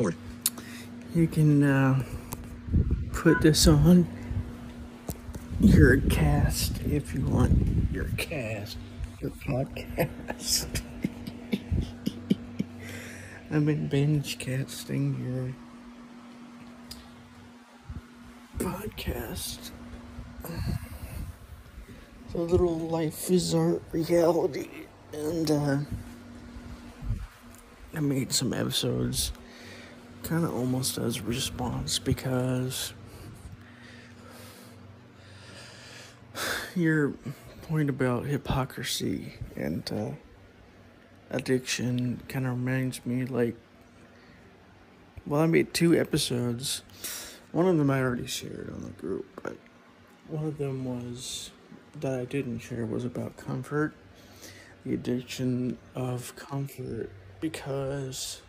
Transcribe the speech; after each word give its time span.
Record. 0.00 0.16
You 1.14 1.26
can 1.26 1.62
uh, 1.62 2.02
put 3.12 3.42
this 3.42 3.66
on 3.66 4.08
your 5.60 5.98
cast 5.98 6.80
if 6.84 7.12
you 7.14 7.20
want 7.26 7.92
your 7.92 8.06
cast, 8.16 8.78
your 9.20 9.30
podcast. 9.32 10.80
I've 13.50 13.66
been 13.66 13.88
binge 13.88 14.38
casting 14.38 15.54
your 18.58 18.66
podcast. 18.66 19.70
It's 22.24 22.34
a 22.34 22.38
little 22.38 22.78
life 22.78 23.30
is 23.30 23.54
art 23.54 23.82
reality, 23.92 24.70
and 25.12 25.50
uh, 25.50 25.78
I 27.94 28.00
made 28.00 28.32
some 28.32 28.54
episodes 28.54 29.32
kind 30.22 30.44
of 30.44 30.54
almost 30.54 30.98
as 30.98 31.20
response 31.20 31.98
because 31.98 32.92
your 36.74 37.14
point 37.62 37.90
about 37.90 38.26
hypocrisy 38.26 39.34
and 39.56 39.90
uh, 39.92 40.10
addiction 41.30 42.20
kind 42.28 42.46
of 42.46 42.52
reminds 42.52 43.04
me 43.06 43.24
like 43.24 43.56
well 45.26 45.40
i 45.40 45.46
made 45.46 45.72
two 45.72 45.98
episodes 45.98 46.82
one 47.52 47.66
of 47.66 47.76
them 47.76 47.90
i 47.90 48.00
already 48.00 48.26
shared 48.26 48.70
on 48.72 48.82
the 48.82 48.90
group 48.90 49.26
but 49.42 49.56
one 50.28 50.46
of 50.46 50.58
them 50.58 50.84
was 50.84 51.50
that 52.00 52.18
i 52.18 52.24
didn't 52.24 52.58
share 52.58 52.84
was 52.86 53.04
about 53.04 53.36
comfort 53.36 53.92
the 54.84 54.94
addiction 54.94 55.76
of 55.94 56.34
comfort 56.36 57.10
because 57.40 58.42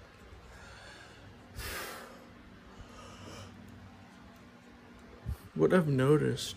what 5.55 5.73
I've 5.73 5.87
noticed 5.87 6.55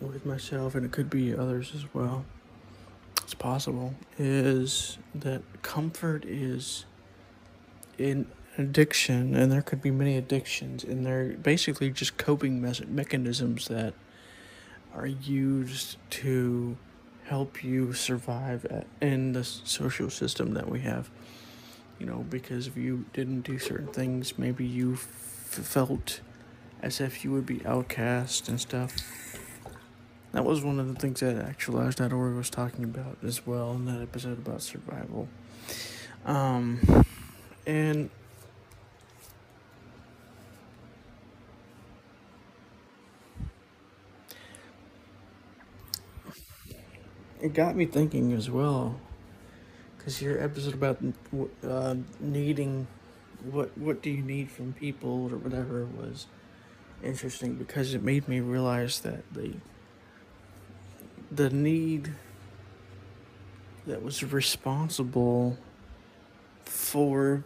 with 0.00 0.26
myself, 0.26 0.74
and 0.74 0.84
it 0.84 0.92
could 0.92 1.08
be 1.08 1.34
others 1.34 1.72
as 1.74 1.84
well, 1.94 2.24
it's 3.22 3.34
possible, 3.34 3.94
is 4.18 4.98
that 5.14 5.42
comfort 5.62 6.24
is 6.24 6.84
in 7.98 8.26
addiction, 8.58 9.34
and 9.34 9.50
there 9.50 9.62
could 9.62 9.82
be 9.82 9.90
many 9.90 10.16
addictions, 10.16 10.84
and 10.84 11.04
they're 11.04 11.30
basically 11.30 11.90
just 11.90 12.16
coping 12.16 12.60
me- 12.60 12.80
mechanisms 12.88 13.68
that 13.68 13.94
are 14.94 15.06
used 15.06 15.96
to 16.10 16.76
help 17.24 17.62
you 17.64 17.92
survive 17.92 18.64
at, 18.66 18.86
in 19.00 19.32
the 19.32 19.44
social 19.44 20.10
system 20.10 20.54
that 20.54 20.68
we 20.68 20.80
have. 20.80 21.10
You 21.98 22.06
know, 22.06 22.24
because 22.28 22.66
if 22.66 22.76
you 22.76 23.06
didn't 23.12 23.40
do 23.42 23.58
certain 23.58 23.88
things, 23.88 24.38
maybe 24.38 24.64
you 24.64 24.94
f- 24.94 25.00
felt 25.00 26.20
as 26.82 27.00
if 27.00 27.24
you 27.24 27.32
would 27.32 27.46
be 27.46 27.64
outcast 27.66 28.48
and 28.48 28.60
stuff. 28.60 28.94
That 30.32 30.44
was 30.44 30.62
one 30.62 30.78
of 30.78 30.88
the 30.88 30.94
things 30.94 31.20
that 31.20 31.36
actualized.org 31.36 32.12
was 32.34 32.50
talking 32.50 32.84
about 32.84 33.18
as 33.24 33.46
well 33.46 33.72
in 33.72 33.86
that 33.86 34.02
episode 34.02 34.38
about 34.38 34.62
survival. 34.62 35.28
Um, 36.26 36.80
and 37.66 38.10
it 47.40 47.54
got 47.54 47.76
me 47.76 47.86
thinking 47.86 48.32
as 48.32 48.50
well 48.50 48.98
because 49.96 50.20
your 50.22 50.42
episode 50.42 50.74
about 50.74 50.98
uh, 51.66 51.94
needing 52.20 52.86
what 53.50 53.76
what 53.76 54.02
do 54.02 54.10
you 54.10 54.22
need 54.22 54.50
from 54.50 54.72
people 54.72 55.28
or 55.30 55.36
whatever 55.36 55.84
was 55.84 56.26
interesting 57.06 57.54
because 57.54 57.94
it 57.94 58.02
made 58.02 58.28
me 58.28 58.40
realize 58.40 59.00
that 59.00 59.22
the 59.32 59.54
the 61.30 61.50
need 61.50 62.12
that 63.86 64.02
was 64.02 64.22
responsible 64.24 65.56
for 66.64 67.44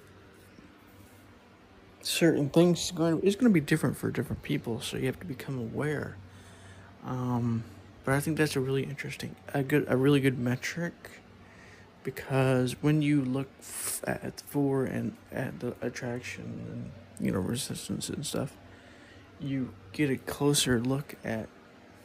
certain 2.02 2.48
things 2.48 2.84
is 2.84 2.90
going 2.90 3.20
is 3.20 3.36
going 3.36 3.50
to 3.50 3.54
be 3.54 3.60
different 3.60 3.96
for 3.96 4.10
different 4.10 4.42
people 4.42 4.80
so 4.80 4.96
you 4.96 5.06
have 5.06 5.20
to 5.20 5.26
become 5.26 5.58
aware. 5.58 6.16
Um, 7.04 7.64
but 8.04 8.14
I 8.14 8.20
think 8.20 8.36
that's 8.36 8.56
a 8.56 8.60
really 8.60 8.84
interesting 8.84 9.36
a 9.54 9.62
good 9.62 9.84
a 9.88 9.96
really 9.96 10.20
good 10.20 10.38
metric 10.38 10.94
because 12.02 12.82
when 12.82 13.02
you 13.02 13.22
look 13.22 13.48
f- 13.60 14.02
at 14.06 14.40
for 14.40 14.84
and 14.84 15.16
at 15.30 15.60
the 15.60 15.74
attraction 15.82 16.44
and 16.70 17.26
you 17.26 17.32
know 17.32 17.40
resistance 17.40 18.08
and 18.08 18.24
stuff 18.24 18.56
you 19.40 19.72
get 19.92 20.10
a 20.10 20.16
closer 20.16 20.80
look 20.80 21.14
at 21.24 21.48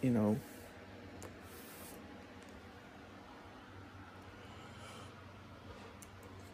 you 0.02 0.10
know 0.10 0.38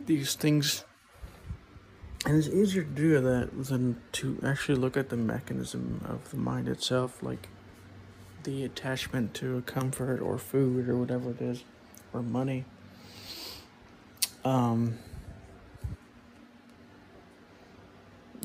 these 0.06 0.36
things. 0.36 0.84
And 2.26 2.38
it's 2.38 2.48
easier 2.48 2.84
to 2.84 2.90
do 2.90 3.20
that 3.20 3.64
than 3.66 4.00
to 4.14 4.38
actually 4.46 4.76
look 4.76 4.96
at 4.96 5.10
the 5.10 5.18
mechanism 5.18 6.02
of 6.08 6.30
the 6.30 6.38
mind 6.38 6.68
itself 6.68 7.24
like 7.24 7.48
the 8.44 8.64
attachment 8.64 9.34
to 9.36 9.58
a 9.58 9.62
comfort 9.62 10.22
or 10.22 10.38
food 10.38 10.88
or 10.88 10.98
whatever 10.98 11.32
it 11.32 11.42
is 11.42 11.64
or 12.14 12.22
money. 12.22 12.66
Um 14.44 15.00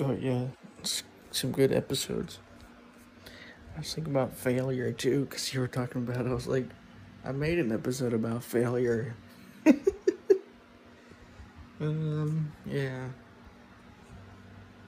oh 0.00 0.12
yeah 0.12 0.46
some 1.36 1.52
good 1.52 1.72
episodes 1.72 2.38
i 3.74 3.78
was 3.78 3.94
thinking 3.94 4.12
about 4.12 4.32
failure 4.34 4.92
too 4.92 5.24
because 5.26 5.52
you 5.52 5.60
were 5.60 5.68
talking 5.68 6.02
about 6.02 6.24
it. 6.24 6.30
i 6.30 6.34
was 6.34 6.46
like 6.46 6.66
i 7.24 7.32
made 7.32 7.58
an 7.58 7.70
episode 7.72 8.12
about 8.12 8.42
failure 8.42 9.14
um 11.80 12.52
yeah 12.64 13.08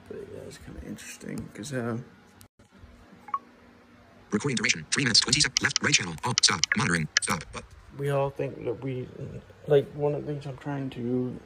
but 0.07 0.17
yeah 0.33 0.39
it's 0.47 0.57
kind 0.57 0.77
of 0.77 0.83
interesting 0.85 1.35
because 1.51 1.73
uh 1.73 1.97
Recording 4.31 4.57
duration 4.57 4.85
3 4.91 5.03
minutes 5.05 5.21
20 5.21 5.39
seconds. 5.41 5.61
Left, 5.63 5.83
right 5.83 5.93
channel. 5.93 6.13
Off. 6.23 6.35
Stop. 6.43 6.61
Monitoring. 6.77 7.07
Stop. 7.21 7.43
But 7.51 7.63
we 7.97 8.11
all 8.11 8.29
think 8.29 8.63
that 8.63 8.83
we 8.83 9.07
like 9.67 9.91
one 9.93 10.13
of 10.13 10.25
the 10.25 10.31
things 10.31 10.45
I'm 10.45 10.57
trying 10.57 10.89
to 10.91 11.39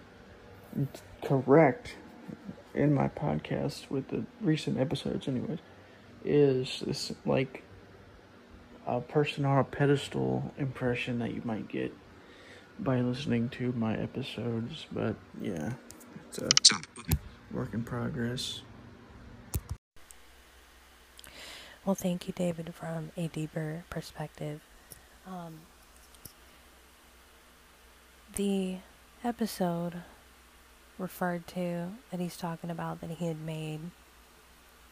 correct 1.23 1.95
in 2.73 2.93
my 2.93 3.07
podcast 3.07 3.89
with 3.89 4.07
the 4.09 4.23
recent 4.41 4.79
episodes 4.79 5.27
anyways 5.27 5.59
is 6.25 6.83
this 6.85 7.11
like 7.25 7.63
a 8.87 8.99
person 8.99 9.45
on 9.45 9.57
a 9.59 9.63
pedestal 9.63 10.51
impression 10.57 11.19
that 11.19 11.33
you 11.33 11.41
might 11.43 11.67
get 11.67 11.93
by 12.79 12.99
listening 12.99 13.49
to 13.49 13.71
my 13.73 13.95
episodes 13.95 14.87
but 14.91 15.15
yeah 15.41 15.71
it's 16.27 16.39
a 16.39 16.49
work 17.51 17.73
in 17.73 17.83
progress 17.83 18.61
Well, 21.85 21.95
thank 21.95 22.27
you, 22.27 22.33
David, 22.33 22.73
from 22.73 23.11
a 23.17 23.27
deeper 23.27 23.83
perspective. 23.89 24.61
Um, 25.27 25.59
the 28.35 28.77
episode 29.21 29.95
referred 30.97 31.47
to 31.47 31.89
that 32.11 32.19
he's 32.19 32.37
talking 32.37 32.69
about 32.69 33.01
that 33.01 33.09
he 33.09 33.27
had 33.27 33.41
made 33.41 33.79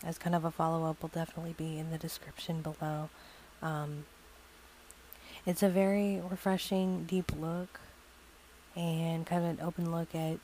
as 0.04 0.18
kind 0.18 0.36
of 0.36 0.44
a 0.44 0.52
follow 0.52 0.90
up 0.90 1.02
will 1.02 1.10
definitely 1.10 1.54
be 1.58 1.78
in 1.78 1.92
the 1.92 1.98
description 1.98 2.62
below. 2.62 3.10
Um, 3.62 4.06
it's 5.46 5.62
a 5.62 5.70
very 5.70 6.22
refreshing, 6.30 7.06
deep 7.06 7.32
look 7.40 7.80
and 8.76 9.26
kind 9.26 9.44
of 9.44 9.50
an 9.52 9.66
open 9.66 9.92
look 9.92 10.16
at 10.16 10.38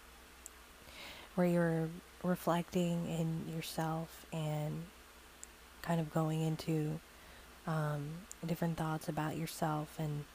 where 1.35 1.47
you're 1.47 1.89
reflecting 2.24 3.07
in 3.07 3.53
yourself 3.56 4.25
and 4.33 4.83
kind 5.81 6.00
of 6.00 6.13
going 6.13 6.42
into 6.42 7.00
um, 7.65 8.10
different 8.45 8.77
thoughts 8.77 9.07
about 9.07 9.38
yourself, 9.38 9.95
and 10.00 10.25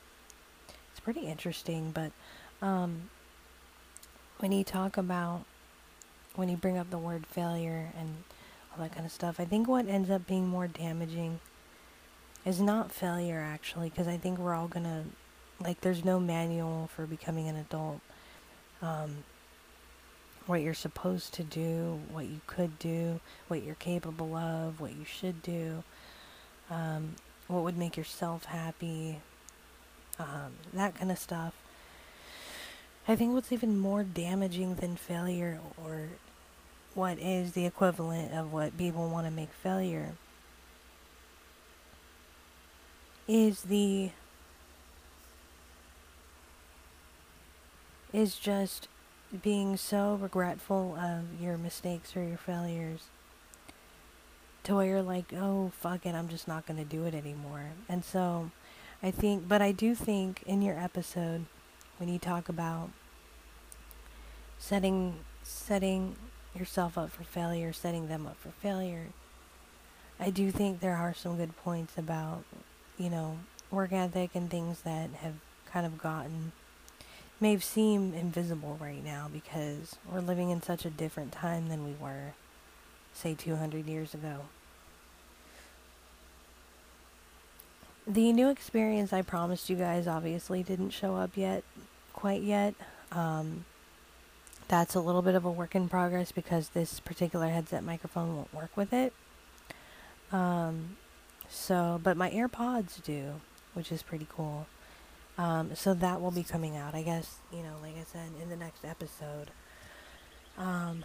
it's 0.91 1.01
pretty 1.01 1.23
interesting. 1.23 1.91
But 1.91 2.13
um, 2.65 3.11
when 4.43 4.51
you 4.51 4.65
talk 4.65 4.97
about 4.97 5.45
when 6.35 6.49
you 6.49 6.57
bring 6.57 6.77
up 6.77 6.91
the 6.91 6.99
word 6.99 7.25
failure 7.29 7.93
and 7.97 8.25
all 8.73 8.83
that 8.83 8.93
kind 8.93 9.07
of 9.07 9.13
stuff, 9.13 9.39
I 9.39 9.45
think 9.45 9.69
what 9.69 9.87
ends 9.87 10.11
up 10.11 10.27
being 10.27 10.49
more 10.49 10.67
damaging 10.67 11.39
is 12.45 12.61
not 12.61 12.91
failure 12.91 13.39
actually, 13.39 13.89
because 13.89 14.09
I 14.09 14.17
think 14.17 14.41
we're 14.41 14.55
all 14.55 14.67
gonna 14.67 15.05
like 15.61 15.81
there's 15.81 16.05
no 16.05 16.19
manual 16.19 16.91
for 16.93 17.07
becoming 17.07 17.47
an 17.49 17.55
adult. 17.55 18.01
Um, 18.83 19.23
what 20.47 20.61
you're 20.61 20.75
supposed 20.75 21.33
to 21.35 21.45
do, 21.45 22.01
what 22.11 22.25
you 22.27 22.41
could 22.49 22.81
do, 22.81 23.21
what 23.47 23.63
you're 23.63 23.77
capable 23.77 24.35
of, 24.35 24.81
what 24.81 24.91
you 24.91 25.05
should 25.05 25.41
do, 25.41 25.85
um, 26.69 27.15
what 27.47 27.63
would 27.63 27.79
make 27.79 27.97
yourself 27.97 28.47
happy, 28.47 29.21
um, 30.19 30.55
that 30.73 30.97
kind 30.97 31.13
of 31.13 31.19
stuff. 31.21 31.55
I 33.09 33.17
think 33.17 33.35
what's 33.35 33.53
even 33.53 33.79
more 33.79 34.05
damaging 34.05 34.77
than 34.77 34.97
failure 34.97 35.59
or 35.83 36.09
what 36.95 37.19
is 37.19 37.53
the 37.53 37.67
equivalent 37.67 38.33
of 38.33 38.53
what 38.53 38.79
people 38.79 39.09
want 39.09 39.27
to 39.27 39.31
make 39.31 39.53
failure 39.53 40.13
is 43.27 43.63
the 43.63 44.11
is 48.13 48.37
just 48.37 48.89
being 49.43 49.77
so 49.77 50.19
regretful 50.21 50.97
of 50.97 51.41
your 51.41 51.57
mistakes 51.57 52.15
or 52.17 52.23
your 52.23 52.37
failures 52.37 53.05
to 54.65 54.77
where 54.77 54.87
you're 54.87 55.03
like, 55.03 55.33
oh, 55.35 55.73
fuck 55.81 56.05
it, 56.05 56.15
I'm 56.15 56.29
just 56.29 56.47
not 56.47 56.67
going 56.67 56.77
to 56.77 56.85
do 56.85 57.05
it 57.07 57.15
anymore. 57.15 57.71
And 57.89 58.05
so 58.05 58.51
I 59.03 59.11
think, 59.11 59.49
but 59.49 59.63
I 59.63 59.73
do 59.73 59.95
think 59.95 60.43
in 60.47 60.63
your 60.63 60.79
episode, 60.79 61.47
when 62.03 62.13
you 62.13 62.19
talk 62.19 62.49
about 62.49 62.91
setting, 64.59 65.15
setting 65.45 66.17
yourself 66.53 66.99
up 66.99 67.13
for 67.13 67.23
failure, 67.23 67.73
setting 67.73 68.09
them 68.09 68.27
up 68.27 68.37
for 68.41 68.49
failure, 68.61 69.07
I 70.19 70.31
do 70.31 70.51
think 70.51 70.81
there 70.81 70.97
are 70.97 71.15
some 71.15 71.37
good 71.37 71.57
points 71.59 71.97
about, 71.97 72.43
you 72.99 73.09
know, 73.09 73.39
work 73.71 73.93
ethic 73.93 74.31
and 74.35 74.51
things 74.51 74.81
that 74.81 75.11
have 75.21 75.35
kind 75.65 75.87
of 75.87 75.97
gotten 75.97 76.51
may 77.39 77.57
seem 77.59 78.15
invisible 78.15 78.77
right 78.81 79.05
now 79.05 79.31
because 79.33 79.95
we're 80.11 80.21
living 80.21 80.51
in 80.51 80.61
such 80.61 80.85
a 80.85 80.91
different 80.91 81.31
time 81.31 81.69
than 81.69 81.85
we 81.85 81.95
were, 82.01 82.33
say, 83.13 83.33
200 83.33 83.87
years 83.87 84.13
ago. 84.13 84.41
The 88.09 88.33
new 88.33 88.51
experience 88.51 89.13
I 89.13 89.23
promised 89.23 89.71
you 89.71 89.77
guys 89.77 90.09
obviously 90.09 90.65
didn't 90.65 90.91
show 90.91 91.15
up 91.15 91.37
yet, 91.37 91.63
quite 92.13 92.43
yet. 92.43 92.75
Um, 93.11 93.65
that's 94.69 94.95
a 94.95 95.01
little 95.01 95.23
bit 95.23 95.35
of 95.35 95.45
a 95.45 95.51
work 95.51 95.75
in 95.75 95.89
progress 95.89 96.33
because 96.33 96.71
this 96.71 97.01
particular 97.01 97.49
headset 97.49 97.85
microphone 97.85 98.37
won't 98.37 98.55
work 98.55 98.77
with 98.77 98.93
it. 98.93 99.13
Um, 100.31 100.97
so, 101.49 102.01
but 102.03 102.17
my 102.17 102.31
AirPods 102.31 103.03
do, 103.03 103.35
which 103.75 103.93
is 103.93 104.03
pretty 104.03 104.27
cool. 104.35 104.67
Um, 105.37 105.75
so 105.75 105.95
that 105.95 106.21
will 106.21 106.31
be 106.31 106.43
coming 106.43 106.77
out, 106.77 106.95
I 106.95 107.03
guess, 107.03 107.37
you 107.53 107.63
know, 107.63 107.75
like 107.83 107.97
I 107.97 108.05
said, 108.05 108.31
in 108.41 108.49
the 108.49 108.57
next 108.57 108.85
episode. 108.85 109.51
Um, 110.57 111.05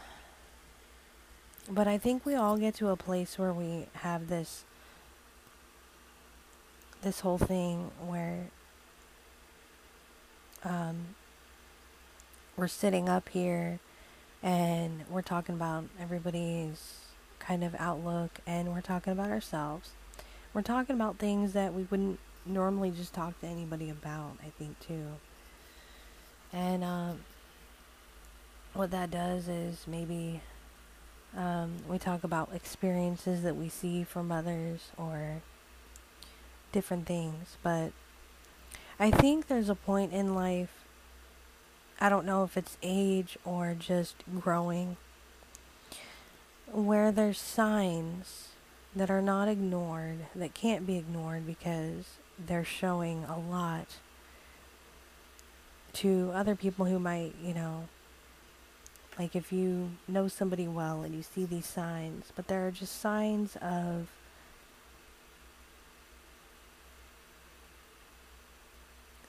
but 1.69 1.87
I 1.87 1.97
think 1.97 2.25
we 2.25 2.35
all 2.35 2.57
get 2.57 2.75
to 2.75 2.89
a 2.89 2.95
place 2.95 3.37
where 3.37 3.53
we 3.53 3.87
have 3.95 4.27
this 4.27 4.63
this 7.01 7.19
whole 7.19 7.37
thing 7.37 7.91
where 8.05 8.47
um, 10.63 11.15
we're 12.55 12.67
sitting 12.67 13.07
up 13.07 13.29
here 13.29 13.79
and 14.41 15.03
we're 15.09 15.21
talking 15.21 15.55
about 15.55 15.85
everybody's 15.99 16.95
kind 17.39 17.63
of 17.63 17.75
outlook 17.79 18.39
and 18.45 18.73
we're 18.73 18.81
talking 18.81 19.13
about 19.13 19.29
ourselves. 19.29 19.91
We're 20.53 20.61
talking 20.61 20.95
about 20.95 21.17
things 21.17 21.53
that 21.53 21.73
we 21.73 21.83
wouldn't 21.83 22.19
normally 22.45 22.91
just 22.91 23.13
talk 23.13 23.39
to 23.41 23.47
anybody 23.47 23.89
about, 23.89 24.37
I 24.43 24.49
think, 24.57 24.79
too. 24.79 25.05
And 26.51 26.83
um, 26.83 27.19
what 28.73 28.91
that 28.91 29.11
does 29.11 29.47
is 29.47 29.85
maybe 29.87 30.41
um, 31.35 31.75
we 31.87 31.97
talk 31.97 32.23
about 32.23 32.49
experiences 32.53 33.43
that 33.43 33.55
we 33.55 33.69
see 33.69 34.03
from 34.03 34.31
others 34.31 34.91
or 34.97 35.41
different 36.71 37.05
things. 37.05 37.57
But 37.61 37.91
I 38.99 39.11
think 39.11 39.47
there's 39.47 39.69
a 39.69 39.75
point 39.75 40.11
in 40.11 40.33
life, 40.33 40.85
I 42.01 42.09
don't 42.09 42.25
know 42.25 42.43
if 42.43 42.57
it's 42.57 42.77
age 42.81 43.37
or 43.45 43.75
just 43.77 44.15
growing, 44.39 44.97
where 46.71 47.11
there's 47.11 47.39
signs 47.39 48.47
that 48.95 49.11
are 49.11 49.21
not 49.21 49.47
ignored, 49.47 50.25
that 50.35 50.55
can't 50.55 50.87
be 50.87 50.97
ignored 50.97 51.45
because 51.45 52.05
they're 52.43 52.65
showing 52.65 53.23
a 53.25 53.37
lot 53.37 53.97
to 55.93 56.31
other 56.33 56.55
people 56.55 56.85
who 56.85 56.97
might, 56.97 57.35
you 57.39 57.53
know, 57.53 57.87
like 59.19 59.35
if 59.35 59.51
you 59.51 59.91
know 60.07 60.27
somebody 60.27 60.67
well 60.67 61.03
and 61.03 61.13
you 61.13 61.21
see 61.21 61.45
these 61.45 61.67
signs, 61.67 62.31
but 62.35 62.47
there 62.47 62.67
are 62.67 62.71
just 62.71 62.99
signs 62.99 63.57
of 63.61 64.07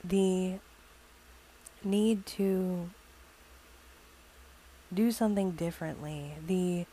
the 0.09 0.55
need 1.83 2.25
to 2.25 2.89
do 4.93 5.11
something 5.11 5.51
differently, 5.51 6.33
the 6.45 6.85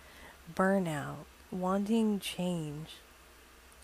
burnout, 0.54 1.24
wanting 1.50 2.20
change 2.20 2.96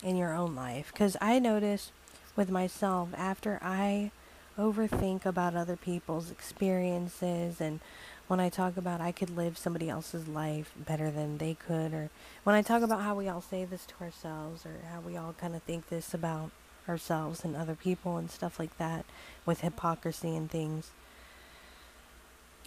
in 0.03 0.15
your 0.15 0.33
own 0.33 0.55
life. 0.55 0.91
Because 0.93 1.17
I 1.19 1.39
notice 1.39 1.91
with 2.35 2.49
myself 2.49 3.09
after 3.17 3.59
I 3.61 4.11
overthink 4.57 5.25
about 5.25 5.55
other 5.55 5.75
people's 5.75 6.29
experiences 6.29 7.59
and 7.59 7.79
when 8.27 8.39
I 8.39 8.49
talk 8.49 8.77
about 8.77 9.01
I 9.01 9.11
could 9.11 9.35
live 9.35 9.57
somebody 9.57 9.89
else's 9.89 10.27
life 10.27 10.71
better 10.77 11.09
than 11.09 11.39
they 11.39 11.55
could 11.55 11.91
or 11.91 12.11
when 12.43 12.55
I 12.55 12.61
talk 12.61 12.83
about 12.83 13.01
how 13.01 13.15
we 13.15 13.27
all 13.27 13.41
say 13.41 13.65
this 13.65 13.85
to 13.87 13.93
ourselves 13.99 14.63
or 14.63 14.81
how 14.91 14.99
we 14.99 15.17
all 15.17 15.33
kind 15.33 15.55
of 15.55 15.63
think 15.63 15.89
this 15.89 16.13
about 16.13 16.51
ourselves 16.87 17.43
and 17.43 17.55
other 17.55 17.75
people 17.75 18.17
and 18.17 18.29
stuff 18.29 18.59
like 18.59 18.77
that 18.77 19.05
with 19.45 19.61
hypocrisy 19.61 20.35
and 20.35 20.49
things. 20.49 20.91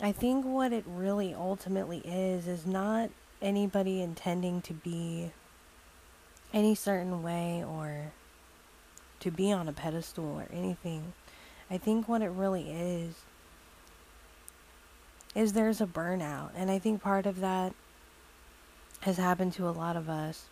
I 0.03 0.13
think 0.13 0.45
what 0.45 0.73
it 0.73 0.85
really 0.87 1.35
ultimately 1.35 1.99
is 2.05 2.47
is 2.47 2.67
not 2.67 3.11
anybody 3.41 4.03
intending 4.03 4.61
to 4.63 4.75
be 4.75 5.31
any 6.53 6.75
certain 6.75 7.23
way 7.23 7.65
or 7.67 8.13
to 9.21 9.31
be 9.31 9.51
on 9.53 9.69
a 9.69 9.73
pedestal 9.73 10.25
or 10.25 10.47
anything. 10.53 11.15
I 11.71 11.79
think 11.79 12.09
what 12.09 12.23
it 12.23 12.29
really 12.29 12.71
is 12.71 13.15
is 15.35 15.53
there's 15.53 15.81
a 15.81 15.87
burnout, 15.87 16.51
and 16.57 16.71
I 16.71 16.79
think 16.79 17.03
part 17.03 17.27
of 17.27 17.41
that 17.41 17.75
has 19.01 19.19
happened 19.19 19.53
to 19.55 19.69
a 19.69 19.71
lot 19.71 19.97
of 19.97 20.09
us 20.09 20.47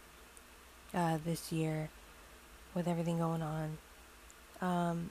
uh, 0.93 1.19
this 1.25 1.51
year 1.51 1.89
with 2.75 2.89
everything 2.89 3.19
going 3.19 3.43
on. 3.43 3.79
Um, 4.61 5.11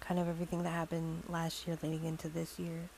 kind 0.00 0.20
of 0.20 0.28
everything 0.28 0.62
that 0.62 0.70
happened 0.70 1.24
last 1.28 1.66
year 1.66 1.78
leading 1.82 2.04
into 2.04 2.28
this 2.28 2.58
year. 2.58 2.88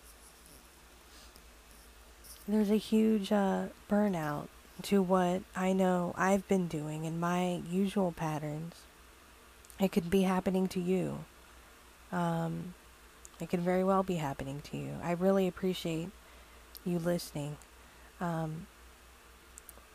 There's 2.47 2.71
a 2.71 2.77
huge 2.77 3.33
uh, 3.33 3.67
burnout 3.91 4.49
to 4.83 5.03
what 5.03 5.43
I 5.57 5.73
know 5.73 6.15
I've 6.17 6.47
been 6.49 6.69
doing 6.69 7.05
in 7.05 7.19
my 7.19 7.63
usual 7.71 8.13
patterns 8.13 8.75
it 9.81 9.93
could 9.93 10.11
be 10.11 10.23
happening 10.23 10.69
to 10.69 10.81
you. 10.81 11.25
Um, 12.13 12.75
it 13.41 13.49
could 13.49 13.61
very 13.61 13.83
well 13.83 14.03
be 14.03 14.17
happening 14.17 14.61
to 14.71 14.77
you. 14.77 14.93
I 15.03 15.13
really 15.13 15.49
appreciate 15.49 16.11
you 16.85 16.99
listening. 16.99 17.57
Um, 18.21 18.67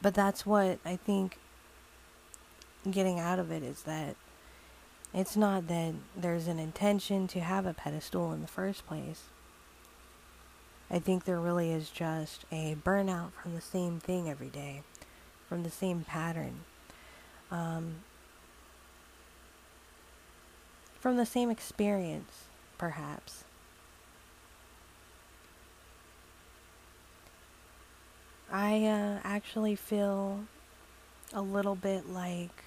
but 0.01 0.13
that's 0.13 0.45
what 0.45 0.79
I 0.85 0.97
think 0.97 1.37
getting 2.89 3.19
out 3.19 3.39
of 3.39 3.51
it 3.51 3.63
is 3.63 3.83
that 3.83 4.15
it's 5.13 5.35
not 5.35 5.67
that 5.67 5.93
there's 6.15 6.47
an 6.47 6.59
intention 6.59 7.27
to 7.29 7.39
have 7.39 7.65
a 7.65 7.73
pedestal 7.73 8.31
in 8.31 8.41
the 8.41 8.47
first 8.47 8.85
place. 8.85 9.23
I 10.91 10.99
think 10.99 11.25
there 11.25 11.39
really 11.39 11.71
is 11.71 11.89
just 11.89 12.45
a 12.51 12.75
burnout 12.83 13.31
from 13.33 13.55
the 13.55 13.61
same 13.61 13.99
thing 13.99 14.29
every 14.29 14.49
day, 14.49 14.83
from 15.47 15.63
the 15.63 15.69
same 15.69 16.03
pattern. 16.03 16.61
Um, 17.51 17.97
from 20.99 21.17
the 21.17 21.25
same 21.25 21.49
experience, 21.49 22.45
perhaps. 22.77 23.43
I 28.51 28.85
uh, 28.85 29.19
actually 29.23 29.75
feel 29.75 30.41
a 31.33 31.41
little 31.41 31.75
bit 31.75 32.09
like 32.09 32.63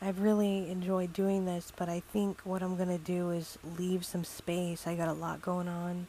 I've 0.00 0.20
really 0.20 0.70
enjoyed 0.70 1.12
doing 1.12 1.46
this, 1.46 1.72
but 1.74 1.88
I 1.88 2.00
think 2.00 2.40
what 2.44 2.62
I'm 2.62 2.76
going 2.76 2.88
to 2.88 2.98
do 2.98 3.30
is 3.30 3.58
leave 3.78 4.04
some 4.04 4.24
space. 4.24 4.86
I 4.86 4.94
got 4.94 5.08
a 5.08 5.14
lot 5.14 5.42
going 5.42 5.68
on 5.68 6.06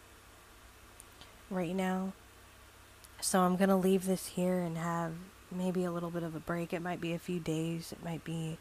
right 1.50 1.76
now. 1.76 2.14
So 3.22 3.40
I'm 3.40 3.56
going 3.56 3.70
to 3.70 3.76
leave 3.76 4.06
this 4.06 4.28
here 4.28 4.60
and 4.60 4.78
have 4.78 5.14
maybe 5.52 5.84
a 5.86 5.92
little 5.92 6.12
bit 6.12 6.24
of 6.24 6.36
a 6.36 6.40
break. 6.40 6.74
It 6.74 6.82
might 6.82 7.02
be 7.02 7.14
a 7.14 7.20
few 7.20 7.40
days. 7.40 7.92
It 7.92 8.04
might 8.04 8.24
be, 8.24 8.58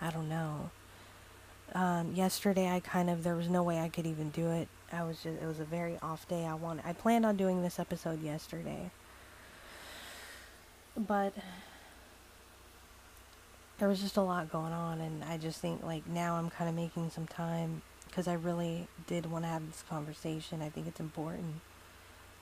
I 0.00 0.10
don't 0.10 0.28
know 0.28 0.70
um, 1.74 2.14
yesterday 2.14 2.70
I 2.70 2.80
kind 2.80 3.10
of 3.10 3.22
there 3.22 3.36
was 3.36 3.48
no 3.48 3.62
way 3.62 3.80
I 3.80 3.88
could 3.88 4.06
even 4.06 4.30
do 4.30 4.50
it. 4.50 4.68
I 4.92 5.04
was 5.04 5.16
just 5.22 5.40
it 5.40 5.46
was 5.46 5.60
a 5.60 5.64
very 5.64 5.98
off 6.02 6.26
day. 6.28 6.46
I 6.46 6.54
wanted 6.54 6.84
I 6.86 6.92
planned 6.92 7.26
on 7.26 7.36
doing 7.36 7.62
this 7.62 7.78
episode 7.78 8.22
yesterday. 8.22 8.90
But 10.96 11.34
there 13.78 13.88
was 13.88 14.00
just 14.00 14.16
a 14.16 14.22
lot 14.22 14.50
going 14.50 14.72
on 14.72 15.00
and 15.00 15.22
I 15.24 15.36
just 15.36 15.60
think 15.60 15.84
like 15.84 16.06
now 16.06 16.36
I'm 16.36 16.50
kind 16.50 16.68
of 16.68 16.74
making 16.74 17.10
some 17.10 17.26
time 17.26 17.82
because 18.06 18.26
I 18.26 18.34
really 18.34 18.88
did 19.06 19.26
want 19.26 19.44
to 19.44 19.48
have 19.48 19.66
this 19.66 19.84
conversation. 19.88 20.62
I 20.62 20.68
think 20.68 20.86
it's 20.86 21.00
important. 21.00 21.60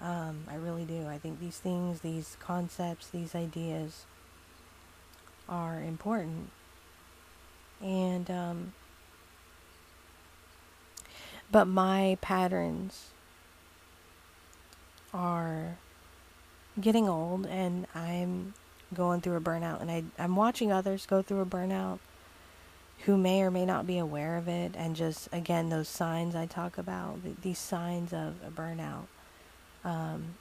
Um, 0.01 0.45
I 0.49 0.55
really 0.55 0.85
do. 0.85 1.07
I 1.07 1.19
think 1.19 1.41
these 1.41 1.59
things, 1.59 2.01
these 2.01 2.37
concepts, 2.41 3.09
these 3.09 3.35
ideas 3.35 4.07
are 5.49 5.81
important. 5.81 6.51
And, 7.83 8.31
um, 8.31 8.73
but 11.51 11.67
my 11.67 12.17
patterns 12.21 13.11
are 15.13 15.77
getting 16.81 17.09
old 17.09 17.47
and 17.47 17.87
I'm 17.95 18.55
going 18.95 19.21
through 19.21 19.37
a 19.37 19.41
burnout 19.41 19.81
and 19.81 19.91
I, 19.91 20.05
I'm 20.19 20.37
watching 20.37 20.71
others 20.71 21.07
go 21.07 21.23
through 21.23 21.41
a 21.41 21.47
burnout 21.47 21.99
who 23.05 23.17
may 23.17 23.43
or 23.43 23.51
may 23.51 23.67
not 23.67 23.87
be 23.87 23.99
aware 23.99 24.37
of 24.37 24.49
it 24.49 24.75
and 24.77 24.97
just 24.97 25.29
again 25.33 25.69
those 25.69 25.89
signs 25.89 26.35
I 26.35 26.47
talk 26.47 26.79
about 26.79 27.19
these 27.43 27.59
signs 27.59 28.13
of 28.13 28.35
a 28.47 28.51
burnout 28.51 29.07
um, 29.85 30.35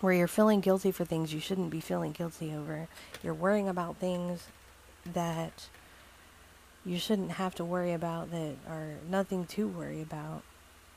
where 0.00 0.12
you're 0.12 0.28
feeling 0.28 0.60
guilty 0.60 0.92
for 0.92 1.04
things 1.04 1.32
you 1.32 1.40
shouldn't 1.40 1.70
be 1.70 1.80
feeling 1.80 2.12
guilty 2.12 2.54
over. 2.54 2.88
You're 3.22 3.34
worrying 3.34 3.68
about 3.68 3.96
things 3.96 4.46
that 5.04 5.68
you 6.84 6.98
shouldn't 6.98 7.32
have 7.32 7.54
to 7.56 7.64
worry 7.64 7.92
about 7.92 8.30
that 8.30 8.56
are 8.68 8.94
nothing 9.08 9.46
to 9.46 9.66
worry 9.66 10.02
about 10.02 10.42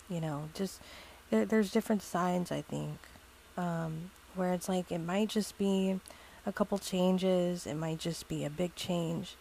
you 0.10 0.20
know 0.20 0.50
just 0.54 0.82
there, 1.30 1.46
there's 1.46 1.72
different 1.72 2.02
signs 2.02 2.52
I 2.52 2.62
think 2.62 2.98
um, 3.58 4.12
where 4.36 4.54
it's 4.54 4.68
like 4.68 4.92
it 4.92 5.00
might 5.00 5.30
just 5.30 5.58
be 5.58 6.00
a 6.50 6.54
couple 6.54 6.78
changes, 6.80 7.66
it 7.66 7.76
might 7.76 8.00
just 8.00 8.28
be 8.28 8.44
a 8.44 8.50
big 8.50 8.76
change. 8.76 9.36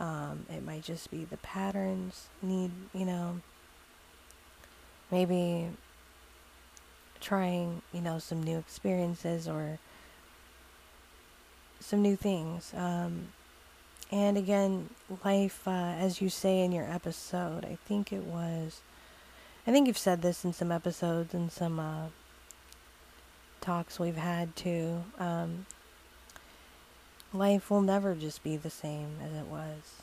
Um, 0.00 0.46
it 0.48 0.64
might 0.64 0.84
just 0.84 1.10
be 1.10 1.24
the 1.24 1.36
patterns 1.38 2.28
need, 2.40 2.70
you 2.94 3.04
know, 3.04 3.40
maybe 5.10 5.68
trying, 7.20 7.82
you 7.92 8.00
know, 8.00 8.20
some 8.20 8.42
new 8.42 8.58
experiences 8.58 9.48
or 9.48 9.80
some 11.80 12.00
new 12.00 12.14
things. 12.14 12.72
Um, 12.76 13.28
and 14.12 14.38
again, 14.38 14.90
life, 15.24 15.66
uh, 15.66 15.94
as 15.98 16.22
you 16.22 16.30
say 16.30 16.60
in 16.60 16.70
your 16.70 16.84
episode, 16.84 17.64
I 17.64 17.76
think 17.86 18.12
it 18.12 18.22
was, 18.22 18.80
I 19.66 19.72
think 19.72 19.88
you've 19.88 19.98
said 19.98 20.22
this 20.22 20.44
in 20.44 20.52
some 20.52 20.70
episodes 20.70 21.34
and 21.34 21.50
some 21.50 21.80
uh, 21.80 22.06
talks 23.60 23.98
we've 23.98 24.16
had 24.16 24.54
too. 24.54 25.02
Um, 25.18 25.66
life 27.32 27.70
will 27.70 27.82
never 27.82 28.14
just 28.14 28.42
be 28.42 28.56
the 28.56 28.70
same 28.70 29.16
as 29.22 29.32
it 29.32 29.46
was. 29.46 30.02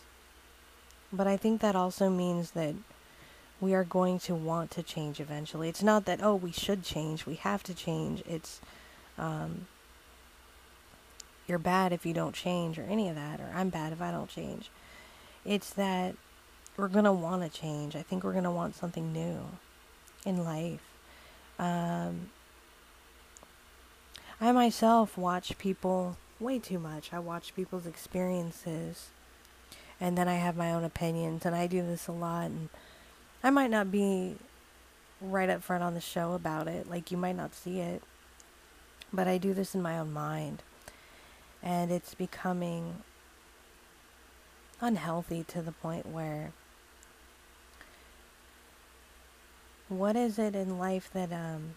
But 1.12 1.28
I 1.28 1.38
think 1.38 1.62
that 1.62 1.76
also 1.76 2.10
means 2.10 2.52
that 2.52 2.76
we 3.62 3.74
are 3.74 3.84
going 3.84 4.20
to 4.20 4.36
want 4.36 4.72
to 4.72 4.84
change 4.84 5.20
eventually. 5.20 5.70
It's 5.70 5.84
not 5.84 6.06
that, 6.06 6.22
oh, 6.22 6.36
we 6.36 6.52
should 6.52 6.84
change, 6.84 7.26
we 7.26 7.36
have 7.36 7.64
to 7.64 7.74
change. 7.74 8.22
It's, 8.28 8.60
um, 9.18 9.68
you're 11.48 11.60
bad 11.60 11.94
if 11.94 12.06
you 12.06 12.14
don't 12.14 12.36
change, 12.36 12.78
or 12.78 12.84
any 12.84 13.08
of 13.08 13.16
that, 13.16 13.40
or 13.40 13.50
I'm 13.56 13.70
bad 13.70 13.94
if 13.94 14.02
I 14.02 14.12
don't 14.12 14.30
change. 14.30 14.70
It's 15.46 15.70
that 15.72 16.16
we're 16.76 16.88
going 16.90 17.06
to 17.06 17.14
want 17.14 17.44
to 17.44 17.60
change. 17.60 17.96
I 17.96 18.02
think 18.02 18.24
we're 18.24 18.34
going 18.34 18.44
to 18.44 18.52
want 18.52 18.76
something 18.76 19.14
new 19.14 19.40
in 20.26 20.44
life. 20.44 20.82
Um, 21.58 22.32
I 24.42 24.52
myself 24.52 25.18
watch 25.18 25.58
people 25.58 26.18
way 26.40 26.60
too 26.60 26.80
much. 26.80 27.14
I 27.14 27.20
watch 27.20 27.56
people's 27.56 27.86
experiences 27.86 29.10
and 30.00 30.18
then 30.18 30.28
I 30.28 30.36
have 30.36 30.58
my 30.58 30.74
own 30.74 30.84
opinions 30.84 31.46
and 31.46 31.56
I 31.56 31.68
do 31.68 31.82
this 31.82 32.08
a 32.08 32.12
lot 32.12 32.46
and 32.46 32.70
I 33.44 33.50
might 33.50 33.70
not 33.70 33.92
be 33.92 34.36
right 35.22 35.50
up 35.50 35.64
front 35.64 35.84
on 35.84 35.94
the 35.94 36.02
show 36.02 36.34
about 36.34 36.68
it. 36.68 36.90
Like 36.90 37.12
you 37.12 37.18
might 37.18 37.36
not 37.36 37.54
see 37.54 37.80
it. 37.80 38.02
But 39.14 39.28
I 39.28 39.38
do 39.38 39.54
this 39.54 39.76
in 39.76 39.82
my 39.82 39.98
own 39.98 40.12
mind. 40.12 40.62
And 41.64 41.92
it's 41.92 42.14
becoming 42.14 43.04
unhealthy 44.82 45.44
to 45.48 45.62
the 45.62 45.72
point 45.72 46.06
where 46.06 46.52
what 49.88 50.16
is 50.16 50.38
it 50.38 50.56
in 50.56 50.78
life 50.78 51.10
that 51.14 51.32
um 51.32 51.76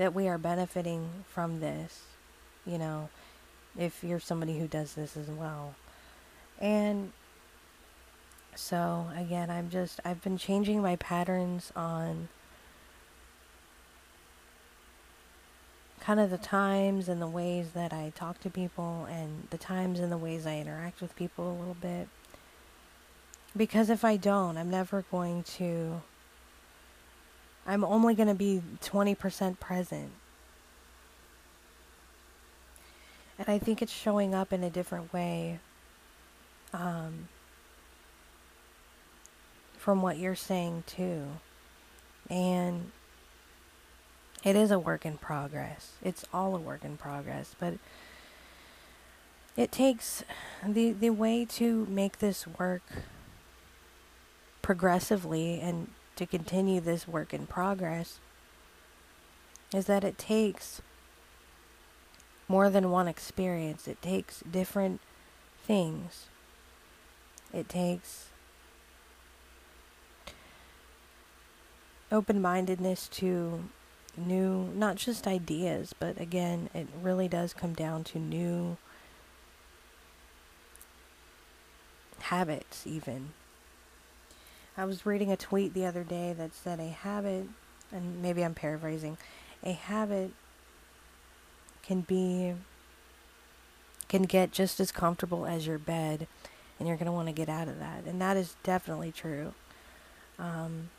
that 0.00 0.14
we 0.14 0.28
are 0.28 0.38
benefiting 0.38 1.10
from 1.28 1.60
this, 1.60 2.04
you 2.64 2.78
know, 2.78 3.10
if 3.78 4.02
you're 4.02 4.18
somebody 4.18 4.58
who 4.58 4.66
does 4.66 4.94
this 4.94 5.14
as 5.14 5.26
well. 5.26 5.74
And 6.58 7.12
so, 8.54 9.08
again, 9.14 9.50
I'm 9.50 9.68
just, 9.68 10.00
I've 10.02 10.22
been 10.22 10.38
changing 10.38 10.80
my 10.80 10.96
patterns 10.96 11.70
on 11.76 12.28
kind 16.00 16.18
of 16.18 16.30
the 16.30 16.38
times 16.38 17.06
and 17.06 17.20
the 17.20 17.28
ways 17.28 17.72
that 17.72 17.92
I 17.92 18.10
talk 18.16 18.40
to 18.40 18.48
people 18.48 19.06
and 19.10 19.48
the 19.50 19.58
times 19.58 20.00
and 20.00 20.10
the 20.10 20.16
ways 20.16 20.46
I 20.46 20.56
interact 20.56 21.02
with 21.02 21.14
people 21.14 21.52
a 21.52 21.58
little 21.58 21.76
bit. 21.78 22.08
Because 23.54 23.90
if 23.90 24.02
I 24.02 24.16
don't, 24.16 24.56
I'm 24.56 24.70
never 24.70 25.04
going 25.10 25.42
to 25.58 26.00
I'm 27.70 27.84
only 27.84 28.16
going 28.16 28.26
to 28.26 28.34
be 28.34 28.62
20% 28.82 29.60
present. 29.60 30.10
And 33.38 33.48
I 33.48 33.60
think 33.60 33.80
it's 33.80 33.92
showing 33.92 34.34
up 34.34 34.52
in 34.52 34.64
a 34.64 34.70
different 34.70 35.12
way 35.12 35.60
um, 36.72 37.28
from 39.78 40.02
what 40.02 40.18
you're 40.18 40.34
saying, 40.34 40.82
too. 40.88 41.28
And 42.28 42.90
it 44.42 44.56
is 44.56 44.72
a 44.72 44.78
work 44.80 45.06
in 45.06 45.16
progress. 45.16 45.92
It's 46.02 46.24
all 46.34 46.56
a 46.56 46.58
work 46.58 46.84
in 46.84 46.96
progress. 46.96 47.54
But 47.60 47.74
it 49.56 49.70
takes 49.70 50.24
the, 50.66 50.90
the 50.90 51.10
way 51.10 51.44
to 51.44 51.86
make 51.88 52.18
this 52.18 52.48
work 52.48 52.82
progressively 54.60 55.60
and 55.60 55.86
to 56.20 56.26
continue 56.26 56.82
this 56.82 57.08
work 57.08 57.32
in 57.32 57.46
progress 57.46 58.20
is 59.74 59.86
that 59.86 60.04
it 60.04 60.18
takes 60.18 60.82
more 62.46 62.68
than 62.68 62.90
one 62.90 63.08
experience. 63.08 63.88
It 63.88 64.02
takes 64.02 64.42
different 64.42 65.00
things. 65.64 66.26
It 67.54 67.70
takes 67.70 68.26
open 72.12 72.42
mindedness 72.42 73.08
to 73.12 73.64
new, 74.14 74.64
not 74.74 74.96
just 74.96 75.26
ideas, 75.26 75.94
but 75.98 76.20
again, 76.20 76.68
it 76.74 76.88
really 77.00 77.28
does 77.28 77.54
come 77.54 77.72
down 77.72 78.04
to 78.04 78.18
new 78.18 78.76
habits, 82.18 82.86
even. 82.86 83.30
I 84.76 84.84
was 84.84 85.04
reading 85.04 85.30
a 85.30 85.36
tweet 85.36 85.74
the 85.74 85.86
other 85.86 86.04
day 86.04 86.32
that 86.32 86.54
said 86.54 86.80
a 86.80 86.88
habit, 86.88 87.46
and 87.92 88.22
maybe 88.22 88.44
I'm 88.44 88.54
paraphrasing, 88.54 89.18
a 89.62 89.72
habit 89.72 90.32
can 91.82 92.02
be 92.02 92.54
can 94.08 94.22
get 94.22 94.50
just 94.50 94.80
as 94.80 94.90
comfortable 94.90 95.46
as 95.46 95.66
your 95.66 95.78
bed, 95.78 96.26
and 96.78 96.88
you're 96.88 96.96
going 96.96 97.06
to 97.06 97.12
want 97.12 97.28
to 97.28 97.32
get 97.32 97.48
out 97.48 97.68
of 97.68 97.78
that. 97.78 98.04
And 98.04 98.20
that 98.20 98.36
is 98.36 98.56
definitely 98.64 99.12
true. 99.12 99.54
Um, 100.36 100.90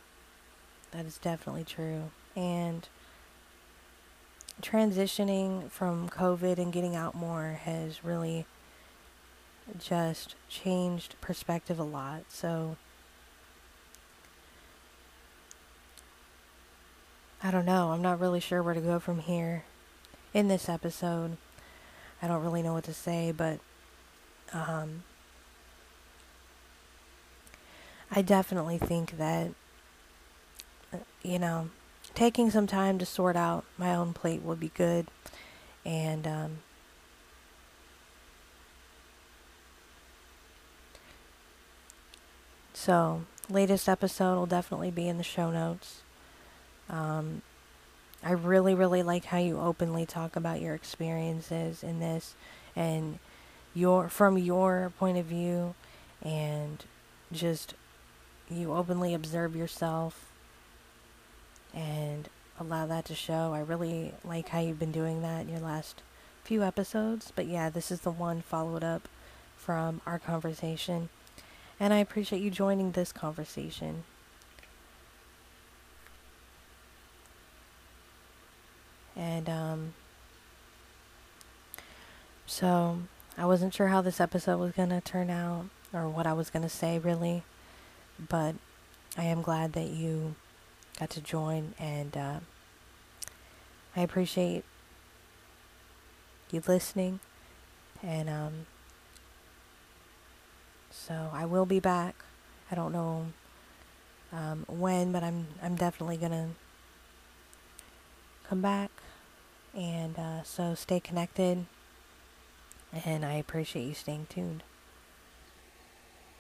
that 0.92 1.06
is 1.06 1.18
definitely 1.18 1.66
true. 1.66 2.12
And 2.36 2.88
transitioning 4.62 5.70
from 5.70 6.08
COVID 6.08 6.58
and 6.58 6.72
getting 6.72 6.96
out 6.96 7.16
more 7.16 7.60
has 7.64 8.04
really 8.04 8.46
just 9.78 10.36
changed 10.48 11.16
perspective 11.20 11.80
a 11.80 11.84
lot. 11.84 12.24
So 12.30 12.78
I 17.44 17.50
don't 17.50 17.66
know. 17.66 17.92
I'm 17.92 18.04
not 18.04 18.20
really 18.20 18.40
sure 18.40 18.62
where 18.62 18.76
to 18.76 18.82
go 18.82 19.00
from 19.00 19.20
here 19.20 19.64
in 20.34 20.48
this 20.48 20.70
episode. 20.70 21.38
I 22.22 22.28
don't 22.28 22.44
really 22.44 22.62
know 22.62 22.74
what 22.74 22.84
to 22.84 22.94
say, 22.94 23.34
but 23.36 23.60
um, 24.54 25.04
I 28.12 28.22
definitely 28.22 28.78
think 28.78 29.18
that, 29.18 29.52
you 31.24 31.40
know, 31.40 31.70
taking 32.14 32.52
some 32.52 32.68
time 32.68 33.00
to 33.00 33.06
sort 33.08 33.36
out 33.36 33.66
my 33.76 33.96
own 33.96 34.14
plate 34.14 34.44
would 34.44 34.60
be 34.60 34.72
good. 34.76 35.08
And, 35.84 36.28
um, 36.28 36.58
so, 42.72 43.24
latest 43.50 43.90
episode 43.90 44.36
will 44.36 44.46
definitely 44.46 44.92
be 44.92 45.08
in 45.08 45.18
the 45.18 45.24
show 45.24 45.50
notes. 45.50 46.02
Um, 46.92 47.42
I 48.24 48.34
really, 48.34 48.76
really 48.76 49.02
like 49.02 49.26
how 49.26 49.40
you 49.40 49.60
openly 49.60 50.06
talk 50.06 50.36
about 50.36 50.62
your 50.62 50.76
experiences 50.76 51.84
in 51.84 52.00
this 52.00 52.36
and 52.76 53.18
your 53.74 54.10
from 54.10 54.38
your 54.38 54.92
point 55.00 55.18
of 55.18 55.26
view 55.26 55.74
and 56.22 56.84
just 57.32 57.74
you 58.50 58.74
openly 58.74 59.14
observe 59.14 59.56
yourself 59.56 60.32
and 61.74 62.30
allow 62.60 62.86
that 62.86 63.06
to 63.06 63.16
show. 63.16 63.54
I 63.54 63.60
really 63.60 64.14
like 64.24 64.50
how 64.50 64.60
you've 64.60 64.80
been 64.80 64.92
doing 64.92 65.22
that 65.22 65.42
in 65.42 65.50
your 65.50 65.60
last 65.60 66.04
few 66.44 66.62
episodes. 66.64 67.32
But 67.36 67.48
yeah, 67.48 67.70
this 67.70 67.92
is 67.92 68.02
the 68.02 68.12
one 68.12 68.42
followed 68.42 68.84
up 68.84 69.08
from 69.58 70.02
our 70.06 70.20
conversation. 70.20 71.10
And 71.80 71.94
I 71.94 71.98
appreciate 71.98 72.42
you 72.42 72.52
joining 72.52 72.92
this 72.92 73.12
conversation. 73.12 74.04
And 79.22 79.48
um 79.48 79.94
so 82.48 83.00
I 83.38 83.46
wasn't 83.46 83.74
sure 83.74 83.88
how 83.88 84.02
this 84.02 84.20
episode 84.20 84.60
was 84.60 84.74
going 84.74 84.90
to 84.90 85.00
turn 85.00 85.30
out 85.30 85.68
or 85.94 86.10
what 86.10 86.28
I 86.28 86.34
was 86.34 86.50
going 86.50 86.64
to 86.64 86.70
say 86.70 87.00
really, 87.00 87.44
but 88.20 88.56
I 89.18 89.24
am 89.24 89.42
glad 89.42 89.72
that 89.74 89.88
you 89.88 90.36
got 91.00 91.10
to 91.12 91.22
join 91.22 91.74
and 91.80 92.18
uh, 92.18 92.40
I 93.96 94.02
appreciate 94.02 94.66
you 96.52 96.62
listening. 96.68 97.22
And 98.04 98.30
um, 98.30 98.54
so 100.90 101.30
I 101.32 101.46
will 101.46 101.66
be 101.66 101.80
back. 101.80 102.16
I 102.70 102.76
don't 102.76 102.92
know 102.92 103.28
um, 104.34 104.66
when, 104.68 105.12
but 105.12 105.24
I'm 105.24 105.48
I'm 105.62 105.76
definitely 105.76 106.18
gonna 106.18 106.50
come 108.48 108.62
back, 108.62 108.92
and 109.74 110.18
uh, 110.18 110.44
so 110.44 110.76
stay 110.76 111.00
connected 111.00 111.66
and 113.06 113.26
I 113.26 113.34
appreciate 113.34 113.88
you 113.88 113.94
staying 113.94 114.28
tuned. 114.30 114.64